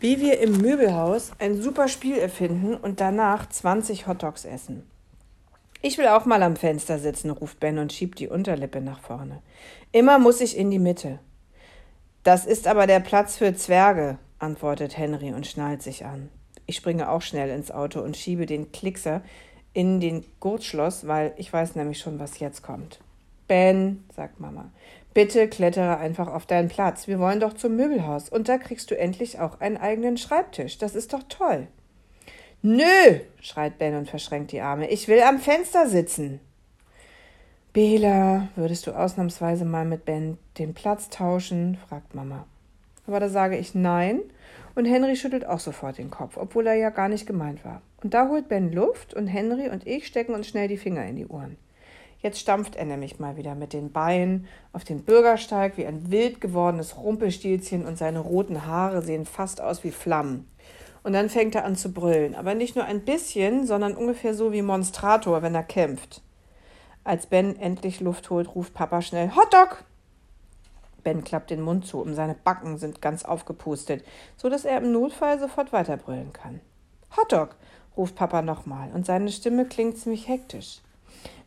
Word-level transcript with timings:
wie 0.00 0.18
wir 0.18 0.40
im 0.40 0.56
Möbelhaus 0.58 1.32
ein 1.38 1.60
super 1.60 1.86
Spiel 1.86 2.16
erfinden 2.16 2.74
und 2.74 3.00
danach 3.00 3.48
20 3.48 4.06
Hotdogs 4.06 4.46
essen. 4.46 4.82
Ich 5.82 5.98
will 5.98 6.08
auch 6.08 6.24
mal 6.24 6.42
am 6.42 6.56
Fenster 6.56 6.98
sitzen, 6.98 7.30
ruft 7.30 7.60
Ben 7.60 7.78
und 7.78 7.92
schiebt 7.92 8.18
die 8.18 8.28
Unterlippe 8.28 8.80
nach 8.80 9.00
vorne. 9.00 9.42
Immer 9.92 10.18
muss 10.18 10.40
ich 10.40 10.56
in 10.56 10.70
die 10.70 10.78
Mitte. 10.78 11.18
Das 12.22 12.44
ist 12.46 12.66
aber 12.66 12.86
der 12.86 13.00
Platz 13.00 13.36
für 13.36 13.54
Zwerge, 13.54 14.18
antwortet 14.38 14.96
Henry 14.96 15.32
und 15.32 15.46
schnallt 15.46 15.82
sich 15.82 16.04
an. 16.04 16.28
Ich 16.66 16.76
springe 16.76 17.10
auch 17.10 17.22
schnell 17.22 17.50
ins 17.50 17.70
Auto 17.70 18.00
und 18.00 18.16
schiebe 18.16 18.46
den 18.46 18.72
Klickser 18.72 19.22
in 19.72 20.00
den 20.00 20.24
Gurtschloss, 20.40 21.06
weil 21.06 21.32
ich 21.36 21.52
weiß 21.52 21.76
nämlich 21.76 21.98
schon, 21.98 22.18
was 22.18 22.38
jetzt 22.38 22.62
kommt. 22.62 23.00
Ben, 23.50 24.04
sagt 24.14 24.38
Mama, 24.38 24.70
bitte 25.12 25.48
klettere 25.48 25.96
einfach 25.96 26.28
auf 26.28 26.46
deinen 26.46 26.68
Platz. 26.68 27.08
Wir 27.08 27.18
wollen 27.18 27.40
doch 27.40 27.54
zum 27.54 27.74
Möbelhaus 27.74 28.28
und 28.28 28.48
da 28.48 28.58
kriegst 28.58 28.92
du 28.92 28.96
endlich 28.96 29.40
auch 29.40 29.58
einen 29.58 29.76
eigenen 29.76 30.16
Schreibtisch. 30.18 30.78
Das 30.78 30.94
ist 30.94 31.12
doch 31.12 31.24
toll. 31.28 31.66
Nö, 32.62 33.18
schreit 33.40 33.76
Ben 33.78 33.96
und 33.96 34.08
verschränkt 34.08 34.52
die 34.52 34.60
Arme. 34.60 34.88
Ich 34.88 35.08
will 35.08 35.20
am 35.22 35.40
Fenster 35.40 35.88
sitzen. 35.88 36.38
Bela, 37.72 38.46
würdest 38.54 38.86
du 38.86 38.92
ausnahmsweise 38.92 39.64
mal 39.64 39.84
mit 39.84 40.04
Ben 40.04 40.38
den 40.58 40.72
Platz 40.72 41.08
tauschen? 41.08 41.76
fragt 41.88 42.14
Mama. 42.14 42.46
Aber 43.08 43.18
da 43.18 43.28
sage 43.28 43.56
ich 43.56 43.74
nein 43.74 44.20
und 44.76 44.84
Henry 44.84 45.16
schüttelt 45.16 45.44
auch 45.44 45.58
sofort 45.58 45.98
den 45.98 46.12
Kopf, 46.12 46.36
obwohl 46.36 46.68
er 46.68 46.74
ja 46.74 46.90
gar 46.90 47.08
nicht 47.08 47.26
gemeint 47.26 47.64
war. 47.64 47.82
Und 48.00 48.14
da 48.14 48.28
holt 48.28 48.48
Ben 48.48 48.70
Luft 48.70 49.12
und 49.12 49.26
Henry 49.26 49.68
und 49.70 49.88
ich 49.88 50.06
stecken 50.06 50.34
uns 50.34 50.46
schnell 50.46 50.68
die 50.68 50.78
Finger 50.78 51.04
in 51.04 51.16
die 51.16 51.26
Ohren. 51.26 51.56
Jetzt 52.22 52.38
stampft 52.38 52.76
er 52.76 52.84
nämlich 52.84 53.18
mal 53.18 53.36
wieder 53.36 53.54
mit 53.54 53.72
den 53.72 53.92
Beinen 53.92 54.46
auf 54.74 54.84
den 54.84 55.04
Bürgersteig 55.04 55.78
wie 55.78 55.86
ein 55.86 56.10
wild 56.10 56.40
gewordenes 56.40 56.98
Rumpelstilzchen 56.98 57.86
und 57.86 57.96
seine 57.96 58.20
roten 58.20 58.66
Haare 58.66 59.00
sehen 59.00 59.24
fast 59.24 59.60
aus 59.60 59.84
wie 59.84 59.90
Flammen. 59.90 60.46
Und 61.02 61.14
dann 61.14 61.30
fängt 61.30 61.54
er 61.54 61.64
an 61.64 61.76
zu 61.76 61.92
brüllen, 61.92 62.34
aber 62.34 62.54
nicht 62.54 62.76
nur 62.76 62.84
ein 62.84 63.00
bisschen, 63.06 63.66
sondern 63.66 63.96
ungefähr 63.96 64.34
so 64.34 64.52
wie 64.52 64.60
Monstrator, 64.60 65.40
wenn 65.40 65.54
er 65.54 65.62
kämpft. 65.62 66.20
Als 67.04 67.26
Ben 67.26 67.58
endlich 67.58 68.00
Luft 68.00 68.28
holt, 68.28 68.54
ruft 68.54 68.74
Papa 68.74 69.00
schnell 69.00 69.34
Hotdog! 69.34 69.84
Ben 71.02 71.24
klappt 71.24 71.48
den 71.48 71.62
Mund 71.62 71.86
zu, 71.86 72.02
und 72.02 72.14
seine 72.14 72.34
Backen 72.34 72.76
sind 72.76 73.00
ganz 73.00 73.24
aufgepustet, 73.24 74.04
so 74.36 74.50
dass 74.50 74.66
er 74.66 74.76
im 74.76 74.92
Notfall 74.92 75.40
sofort 75.40 75.72
weiterbrüllen 75.72 76.34
kann. 76.34 76.60
Hotdog! 77.16 77.56
ruft 77.96 78.14
Papa 78.14 78.42
nochmal, 78.42 78.90
und 78.92 79.06
seine 79.06 79.30
Stimme 79.30 79.64
klingt 79.64 79.96
ziemlich 79.96 80.28
hektisch. 80.28 80.82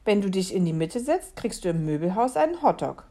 Wenn 0.06 0.22
du 0.22 0.30
dich 0.30 0.54
in 0.54 0.66
die 0.66 0.74
Mitte 0.74 1.00
setzt, 1.00 1.36
kriegst 1.36 1.64
du 1.64 1.70
im 1.70 1.86
Möbelhaus 1.86 2.36
einen 2.36 2.62
Hotdog. 2.62 3.06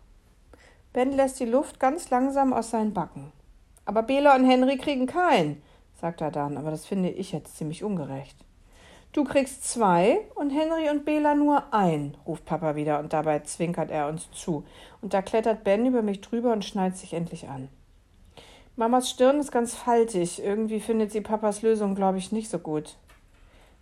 Ben 0.92 1.12
lässt 1.12 1.40
die 1.40 1.46
Luft 1.46 1.80
ganz 1.80 2.10
langsam 2.10 2.52
aus 2.52 2.70
seinen 2.70 2.92
Backen. 2.92 3.32
Aber 3.86 4.02
Bela 4.02 4.36
und 4.36 4.44
Henry 4.44 4.76
kriegen 4.76 5.06
keinen, 5.06 5.62
sagt 6.00 6.20
er 6.20 6.30
dann, 6.30 6.58
aber 6.58 6.70
das 6.70 6.84
finde 6.84 7.08
ich 7.08 7.32
jetzt 7.32 7.56
ziemlich 7.56 7.82
ungerecht. 7.82 8.36
Du 9.12 9.24
kriegst 9.24 9.64
zwei 9.64 10.20
und 10.34 10.50
Henry 10.50 10.90
und 10.90 11.04
Bela 11.04 11.34
nur 11.34 11.74
ein, 11.74 12.16
ruft 12.26 12.44
Papa 12.44 12.76
wieder 12.76 12.98
und 12.98 13.12
dabei 13.12 13.40
zwinkert 13.40 13.90
er 13.90 14.08
uns 14.08 14.30
zu. 14.30 14.64
Und 15.00 15.14
da 15.14 15.22
klettert 15.22 15.64
Ben 15.64 15.84
über 15.86 16.02
mich 16.02 16.20
drüber 16.20 16.52
und 16.52 16.64
schnallt 16.64 16.96
sich 16.96 17.12
endlich 17.14 17.48
an. 17.48 17.68
Mamas 18.76 19.10
Stirn 19.10 19.38
ist 19.38 19.52
ganz 19.52 19.74
faltig. 19.74 20.42
Irgendwie 20.42 20.80
findet 20.80 21.12
sie 21.12 21.20
Papas 21.20 21.60
Lösung, 21.60 21.94
glaube 21.94 22.16
ich, 22.16 22.32
nicht 22.32 22.48
so 22.48 22.58
gut. 22.58 22.96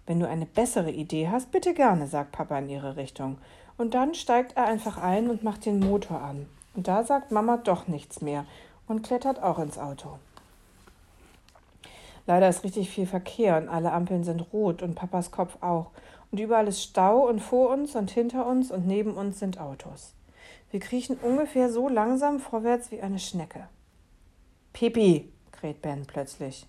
Wenn 0.07 0.21
du 0.21 0.29
eine 0.29 0.47
bessere 0.47 0.91
Idee 0.91 1.29
hast, 1.29 1.53
bitte 1.53 1.75
gerne, 1.75 2.07
sagt 2.07 2.33
Papa 2.33 2.59
in 2.59 2.69
ihre 2.69 2.97
Richtung. 2.97 3.39
Und 3.77 3.95
dann 3.95 4.15
steigt 4.15 4.57
er 4.57 4.67
einfach 4.67 4.99
ein 4.99 5.31
und 5.31 5.43
macht 5.43 5.67
den 5.67 5.81
Motor 5.81 6.21
an. 6.21 6.47
Und 6.75 6.89
da 6.89 7.05
sagt 7.05 7.33
Mama 7.33 7.57
doch 7.57 7.89
nichts 7.89 8.21
mehr 8.21 8.45
und 8.87 9.03
klettert 9.03 9.43
auch 9.43 9.59
ins 9.59 9.79
Auto. 9.79 10.19
Leider 12.27 12.49
ist 12.49 12.65
richtig 12.65 12.91
viel 12.91 13.07
Verkehr 13.07 13.57
und 13.57 13.69
alle 13.69 13.93
Ampeln 13.93 14.25
sind 14.25 14.53
rot 14.53 14.83
und 14.83 14.95
Papas 14.95 15.31
Kopf 15.31 15.57
auch. 15.63 15.91
Und 16.31 16.39
überall 16.39 16.69
ist 16.69 16.83
Stau 16.83 17.29
und 17.29 17.41
vor 17.41 17.71
uns 17.71 17.97
und 17.97 18.11
hinter 18.11 18.47
uns 18.47 18.71
und 18.71 18.87
neben 18.87 19.15
uns 19.15 19.39
sind 19.41 19.59
Autos. 19.59 20.13
Wir 20.71 20.79
kriechen 20.79 21.17
ungefähr 21.21 21.71
so 21.71 21.89
langsam 21.89 22.39
vorwärts 22.39 22.93
wie 22.93 23.01
eine 23.01 23.19
Schnecke. 23.19 23.69
Pipi, 24.73 25.33
kräht 25.51 25.83
Ben 25.83 26.07
plötzlich. 26.07 26.67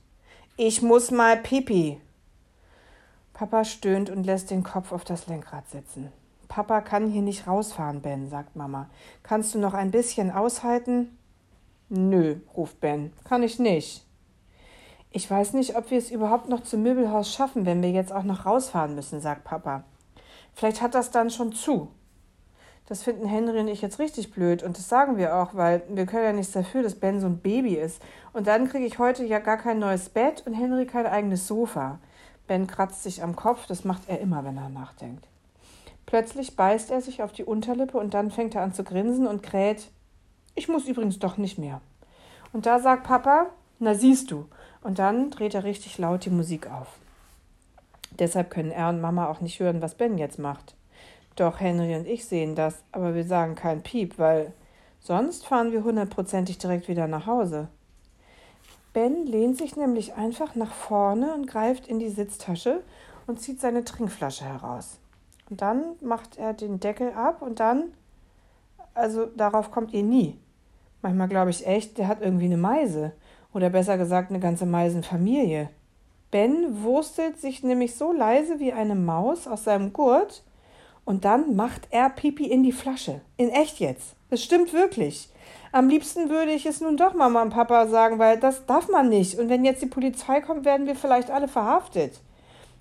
Ich 0.58 0.82
muss 0.82 1.12
mal 1.12 1.38
Pipi. 1.38 2.00
Papa 3.42 3.66
stöhnt 3.66 4.12
und 4.12 4.24
lässt 4.24 4.52
den 4.52 4.62
Kopf 4.62 4.92
auf 4.92 5.04
das 5.04 5.26
Lenkrad 5.26 5.68
sitzen. 5.68 6.12
Papa 6.48 6.80
kann 6.80 7.08
hier 7.08 7.24
nicht 7.24 7.48
rausfahren, 7.48 8.04
Ben, 8.04 8.30
sagt 8.30 8.56
Mama. 8.56 8.88
Kannst 9.24 9.56
du 9.56 9.58
noch 9.58 9.74
ein 9.74 9.90
bisschen 9.90 10.30
aushalten? 10.30 11.18
Nö, 11.90 12.36
ruft 12.56 12.80
Ben. 12.82 13.12
Kann 13.24 13.42
ich 13.42 13.58
nicht. 13.58 14.06
Ich 15.10 15.32
weiß 15.32 15.54
nicht, 15.54 15.76
ob 15.76 15.90
wir 15.90 15.98
es 15.98 16.12
überhaupt 16.12 16.50
noch 16.50 16.62
zum 16.62 16.84
Möbelhaus 16.84 17.34
schaffen, 17.34 17.66
wenn 17.66 17.82
wir 17.82 17.90
jetzt 17.90 18.14
auch 18.14 18.22
noch 18.22 18.46
rausfahren 18.46 18.94
müssen, 18.94 19.22
sagt 19.22 19.44
Papa. 19.44 19.86
Vielleicht 20.54 20.84
hat 20.84 20.94
das 20.94 21.10
dann 21.10 21.32
schon 21.32 21.52
zu. 21.52 21.88
Das 22.86 23.02
finden 23.02 23.26
Henry 23.26 23.60
und 23.60 23.70
ich 23.70 23.82
jetzt 23.82 23.98
richtig 23.98 24.32
blöd 24.32 24.62
und 24.62 24.78
das 24.78 24.88
sagen 24.88 25.18
wir 25.18 25.36
auch, 25.36 25.56
weil 25.56 25.82
wir 25.90 26.06
können 26.06 26.26
ja 26.26 26.34
nichts 26.34 26.54
dafür, 26.54 26.84
dass 26.84 26.94
Ben 26.94 27.20
so 27.20 27.26
ein 27.26 27.40
Baby 27.40 27.74
ist. 27.74 28.04
Und 28.34 28.46
dann 28.46 28.70
kriege 28.70 28.86
ich 28.86 29.00
heute 29.00 29.26
ja 29.26 29.40
gar 29.40 29.58
kein 29.58 29.80
neues 29.80 30.10
Bett 30.10 30.44
und 30.46 30.54
Henry 30.54 30.86
kein 30.86 31.08
eigenes 31.08 31.48
Sofa. 31.48 31.98
Ben 32.48 32.68
kratzt 32.68 33.04
sich 33.04 33.24
am 33.24 33.36
Kopf, 33.36 33.68
das 33.68 33.86
macht 33.86 34.04
er 34.08 34.20
immer, 34.20 34.44
wenn 34.44 34.58
er 34.58 34.70
nachdenkt. 34.70 35.28
Plötzlich 36.06 36.56
beißt 36.56 36.92
er 36.92 37.02
sich 37.02 37.24
auf 37.24 37.32
die 37.32 37.46
Unterlippe 37.46 37.98
und 37.98 38.14
dann 38.14 38.32
fängt 38.32 38.56
er 38.56 38.64
an 38.64 38.74
zu 38.74 38.84
grinsen 38.84 39.28
und 39.28 39.44
kräht: 39.44 39.90
Ich 40.56 40.68
muss 40.68 40.88
übrigens 40.88 41.20
doch 41.20 41.38
nicht 41.38 41.58
mehr. 41.58 41.82
Und 42.54 42.66
da 42.66 42.80
sagt 42.80 43.06
Papa: 43.06 43.48
Na 43.80 43.94
siehst 43.94 44.32
du. 44.32 44.46
Und 44.84 45.00
dann 45.00 45.30
dreht 45.30 45.54
er 45.54 45.64
richtig 45.64 45.98
laut 45.98 46.26
die 46.26 46.32
Musik 46.32 46.70
auf. 46.70 46.88
Deshalb 48.20 48.50
können 48.50 48.72
er 48.72 48.90
und 48.90 49.00
Mama 49.00 49.28
auch 49.28 49.42
nicht 49.42 49.60
hören, 49.60 49.82
was 49.82 49.96
Ben 49.96 50.18
jetzt 50.18 50.40
macht. 50.40 50.76
Doch 51.36 51.60
Henry 51.60 51.96
und 51.96 52.08
ich 52.08 52.26
sehen 52.26 52.56
das, 52.56 52.84
aber 52.92 53.16
wir 53.16 53.24
sagen 53.24 53.56
kein 53.56 53.82
Piep, 53.82 54.20
weil 54.20 54.54
sonst 55.00 55.46
fahren 55.46 55.72
wir 55.72 55.84
hundertprozentig 55.84 56.58
direkt 56.58 56.88
wieder 56.88 57.08
nach 57.08 57.26
Hause. 57.26 57.70
Ben 58.94 59.26
lehnt 59.26 59.58
sich 59.58 59.76
nämlich 59.76 60.16
einfach 60.16 60.56
nach 60.56 60.74
vorne 60.74 61.34
und 61.34 61.48
greift 61.48 61.88
in 61.88 62.00
die 62.00 62.10
Sitztasche 62.10 62.84
und 63.28 63.40
zieht 63.40 63.62
seine 63.62 63.86
Trinkflasche 63.86 64.44
heraus. 64.46 65.00
Und 65.50 65.62
dann 65.62 65.96
macht 66.02 66.38
er 66.38 66.54
den 66.54 66.80
Deckel 66.80 67.14
ab 67.14 67.42
und 67.42 67.60
dann, 67.60 67.94
also 68.94 69.26
darauf 69.26 69.72
kommt 69.72 69.94
ihr 69.94 70.04
nie. 70.04 70.38
Manchmal 71.02 71.30
glaube 71.30 71.50
ich 71.50 71.66
echt, 71.66 71.98
der 71.98 72.08
hat 72.08 72.22
irgendwie 72.22 72.46
eine 72.46 72.58
Meise 72.58 73.14
oder 73.54 73.70
besser 73.70 73.98
gesagt 73.98 74.30
eine 74.30 74.40
ganze 74.40 74.66
Meisenfamilie. 74.66 75.70
Ben 76.30 76.84
wurstelt 76.84 77.40
sich 77.40 77.64
nämlich 77.64 77.96
so 77.96 78.14
leise 78.14 78.60
wie 78.60 78.72
eine 78.72 78.96
Maus 78.96 79.48
aus 79.48 79.66
seinem 79.66 79.92
Gurt 79.92 80.44
und 81.04 81.26
dann 81.26 81.56
macht 81.56 81.88
er 81.92 82.10
Pipi 82.10 82.46
in 82.46 82.64
die 82.64 82.72
Flasche. 82.72 83.22
In 83.38 83.50
echt 83.50 83.80
jetzt. 83.80 84.16
Es 84.30 84.44
stimmt 84.44 84.72
wirklich. 84.72 85.31
Am 85.74 85.88
liebsten 85.88 86.30
würde 86.30 86.52
ich 86.52 86.66
es 86.66 86.82
nun 86.82 86.98
doch 86.98 87.14
Mama 87.14 87.42
und 87.42 87.52
Papa 87.52 87.88
sagen, 87.88 88.20
weil 88.20 88.38
das 88.38 88.66
darf 88.66 88.90
man 88.90 89.08
nicht. 89.08 89.40
Und 89.40 89.48
wenn 89.48 89.64
jetzt 89.64 89.82
die 89.82 89.88
Polizei 89.88 90.42
kommt, 90.42 90.66
werden 90.66 90.86
wir 90.86 90.96
vielleicht 90.96 91.32
alle 91.32 91.48
verhaftet. 91.48 92.20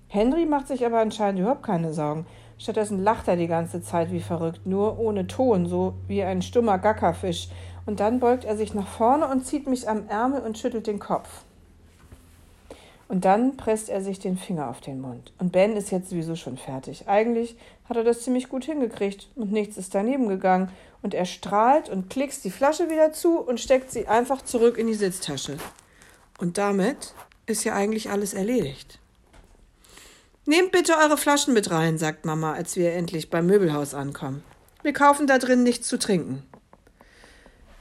Henry 0.09 0.45
macht 0.45 0.67
sich 0.67 0.85
aber 0.85 0.99
anscheinend 0.99 1.39
überhaupt 1.39 1.63
keine 1.63 1.93
Sorgen. 1.93 2.25
Stattdessen 2.57 3.01
lacht 3.01 3.29
er 3.29 3.37
die 3.37 3.47
ganze 3.47 3.81
Zeit 3.81 4.11
wie 4.11 4.19
verrückt, 4.19 4.65
nur 4.65 4.99
ohne 4.99 5.25
Ton, 5.25 5.67
so 5.67 5.93
wie 6.07 6.21
ein 6.21 6.41
stummer 6.41 6.79
Gackerfisch. 6.79 7.47
Und 7.85 8.01
dann 8.01 8.19
beugt 8.19 8.43
er 8.43 8.57
sich 8.57 8.73
nach 8.73 8.87
vorne 8.87 9.27
und 9.27 9.45
zieht 9.45 9.67
mich 9.67 9.87
am 9.87 10.07
Ärmel 10.09 10.41
und 10.41 10.57
schüttelt 10.57 10.85
den 10.85 10.99
Kopf. 10.99 11.45
Und 13.11 13.25
dann 13.25 13.57
presst 13.57 13.89
er 13.89 14.01
sich 14.01 14.19
den 14.19 14.37
Finger 14.37 14.69
auf 14.69 14.79
den 14.79 15.01
Mund. 15.01 15.33
Und 15.37 15.51
Ben 15.51 15.75
ist 15.75 15.91
jetzt 15.91 16.11
sowieso 16.11 16.37
schon 16.37 16.57
fertig. 16.57 17.09
Eigentlich 17.09 17.57
hat 17.89 17.97
er 17.97 18.05
das 18.05 18.21
ziemlich 18.21 18.47
gut 18.47 18.63
hingekriegt 18.63 19.27
und 19.35 19.51
nichts 19.51 19.75
ist 19.75 19.93
daneben 19.93 20.29
gegangen. 20.29 20.71
Und 21.01 21.13
er 21.13 21.25
strahlt 21.25 21.89
und 21.89 22.09
klickst 22.09 22.45
die 22.45 22.51
Flasche 22.51 22.89
wieder 22.89 23.11
zu 23.11 23.37
und 23.37 23.59
steckt 23.59 23.91
sie 23.91 24.07
einfach 24.07 24.43
zurück 24.43 24.77
in 24.77 24.87
die 24.87 24.93
Sitztasche. 24.93 25.57
Und 26.39 26.57
damit 26.57 27.13
ist 27.47 27.65
ja 27.65 27.73
eigentlich 27.73 28.09
alles 28.09 28.33
erledigt. 28.33 28.97
Nehmt 30.45 30.71
bitte 30.71 30.93
eure 30.95 31.17
Flaschen 31.17 31.53
mit 31.53 31.69
rein, 31.69 31.97
sagt 31.97 32.23
Mama, 32.23 32.53
als 32.53 32.77
wir 32.77 32.93
endlich 32.93 33.29
beim 33.29 33.45
Möbelhaus 33.45 33.93
ankommen. 33.93 34.41
Wir 34.83 34.93
kaufen 34.93 35.27
da 35.27 35.37
drin 35.37 35.63
nichts 35.63 35.89
zu 35.89 35.99
trinken. 35.99 36.43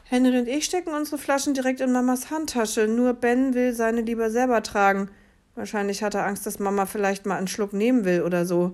Henry 0.07 0.41
und 0.41 0.49
ich 0.49 0.65
stecken 0.65 0.93
unsere 0.93 1.19
Flaschen 1.19 1.55
direkt 1.55 1.81
in 1.81 1.93
Mamas 1.93 2.33
Handtasche, 2.33 2.89
nur 2.89 3.15
Ben 3.15 3.55
will 3.55 3.73
seine 3.75 4.01
lieber 4.01 4.29
selber 4.29 4.65
tragen. 4.65 5.09
Wahrscheinlich 5.61 6.03
hat 6.03 6.15
er 6.15 6.25
Angst, 6.25 6.47
dass 6.47 6.59
Mama 6.59 6.87
vielleicht 6.87 7.27
mal 7.27 7.37
einen 7.37 7.47
Schluck 7.47 7.75
nehmen 7.75 8.07
will 8.07 8.23
oder 8.23 8.47
so. 8.47 8.73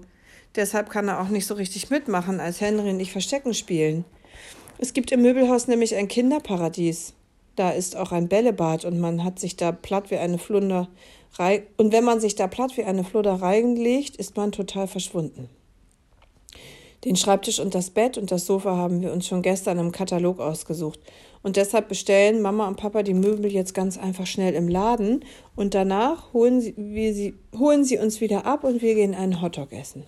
Deshalb 0.55 0.89
kann 0.89 1.09
er 1.09 1.21
auch 1.21 1.31
nicht 1.31 1.45
so 1.45 1.55
richtig 1.55 1.91
mitmachen, 1.91 2.39
als 2.39 2.61
Henry 2.61 2.91
und 2.91 3.01
ich 3.01 3.11
Verstecken 3.11 3.55
spielen. 3.55 4.05
Es 4.79 4.93
gibt 4.93 5.11
im 5.11 5.21
Möbelhaus 5.21 5.67
nämlich 5.67 5.97
ein 5.97 6.07
Kinderparadies. 6.07 7.15
Da 7.57 7.71
ist 7.71 7.97
auch 7.97 8.13
ein 8.13 8.29
Bällebad 8.29 8.85
und 8.85 9.01
man 9.01 9.25
hat 9.25 9.41
sich 9.41 9.57
da 9.57 9.73
platt 9.73 10.13
wie 10.13 10.17
eine 10.17 10.39
Flunder 10.39 10.87
und 11.77 11.93
wenn 11.93 12.05
man 12.05 12.21
sich 12.21 12.37
da 12.37 12.47
platt 12.47 12.77
wie 12.77 12.85
eine 12.85 13.03
Flunder 13.03 13.35
reinlegt, 13.35 14.15
ist 14.15 14.37
man 14.37 14.53
total 14.53 14.87
verschwunden. 14.87 15.49
Den 17.07 17.15
Schreibtisch 17.15 17.61
und 17.61 17.77
das 17.77 17.91
Bett 17.91 18.19
und 18.19 18.33
das 18.33 18.47
Sofa 18.47 18.77
haben 18.77 19.01
wir 19.01 19.13
uns 19.13 19.29
schon 19.29 19.41
gestern 19.41 19.79
im 19.79 19.93
Katalog 19.93 20.41
ausgesucht. 20.41 20.99
Und 21.45 21.55
deshalb 21.55 21.89
bestellen 21.89 22.43
Mama 22.43 22.67
und 22.67 22.79
Papa 22.79 23.05
die 23.05 23.15
Möbel 23.15 23.53
jetzt 23.53 23.75
ganz 23.75 23.97
einfach 23.97 24.27
schnell 24.27 24.55
im 24.55 24.67
Laden 24.67 25.25
und 25.55 25.75
danach 25.75 26.33
holen 26.33 26.61
sie, 26.61 26.75
wir 26.77 27.15
sie, 27.15 27.35
holen 27.57 27.85
sie 27.85 27.99
uns 27.99 28.21
wieder 28.21 28.45
ab 28.45 28.65
und 28.65 28.83
wir 28.83 28.97
gehen 28.97 29.15
einen 29.15 29.41
Hotdog 29.41 29.73
essen. 29.73 30.03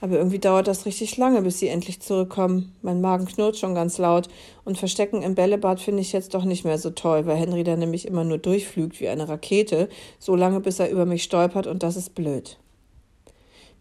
Aber 0.00 0.16
irgendwie 0.16 0.38
dauert 0.38 0.66
das 0.66 0.86
richtig 0.86 1.18
lange, 1.18 1.42
bis 1.42 1.58
sie 1.58 1.68
endlich 1.68 2.00
zurückkommen. 2.00 2.74
Mein 2.80 3.02
Magen 3.02 3.26
knurrt 3.26 3.58
schon 3.58 3.74
ganz 3.74 3.98
laut 3.98 4.28
und 4.64 4.78
Verstecken 4.78 5.20
im 5.20 5.34
Bällebad 5.34 5.78
finde 5.78 6.00
ich 6.00 6.12
jetzt 6.12 6.32
doch 6.32 6.44
nicht 6.44 6.64
mehr 6.64 6.78
so 6.78 6.88
toll, 6.88 7.26
weil 7.26 7.36
Henry 7.36 7.64
da 7.64 7.76
nämlich 7.76 8.08
immer 8.08 8.24
nur 8.24 8.38
durchflügt 8.38 8.98
wie 9.02 9.08
eine 9.08 9.28
Rakete, 9.28 9.90
so 10.18 10.36
lange 10.36 10.60
bis 10.60 10.78
er 10.78 10.88
über 10.88 11.04
mich 11.04 11.22
stolpert 11.22 11.66
und 11.66 11.82
das 11.82 11.96
ist 11.96 12.14
blöd. 12.14 12.56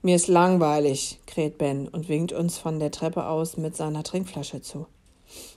Mir 0.01 0.15
ist 0.15 0.27
langweilig, 0.27 1.19
kräht 1.25 1.57
Ben 1.57 1.87
und 1.87 2.09
winkt 2.09 2.31
uns 2.31 2.57
von 2.57 2.79
der 2.79 2.91
Treppe 2.91 3.25
aus 3.25 3.57
mit 3.57 3.75
seiner 3.75 4.03
Trinkflasche 4.03 4.61
zu. 4.61 4.85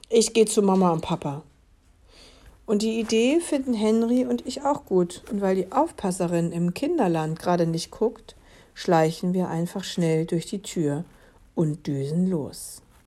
Ich 0.08 0.32
gehe 0.32 0.46
zu 0.46 0.62
Mama 0.62 0.90
und 0.90 1.02
Papa. 1.02 1.43
Und 2.64 2.82
die 2.82 3.00
Idee 3.00 3.40
finden 3.40 3.75
Henry 3.75 4.26
und 4.26 4.46
ich 4.46 4.62
auch 4.62 4.85
gut. 4.85 5.23
Und 5.31 5.40
weil 5.40 5.56
die 5.56 5.73
Aufpasserin 5.73 6.52
im 6.52 6.75
Kinderland 6.75 7.38
gerade 7.38 7.67
nicht 7.67 7.90
guckt, 7.90 8.37
schleichen 8.75 9.35
wir 9.35 9.49
einfach 9.49 9.85
schnell 9.85 10.26
durch 10.26 10.46
die 10.46 10.62
Tür 10.62 11.05
und 11.55 11.87
düsen 11.87 12.29
los. 12.29 12.82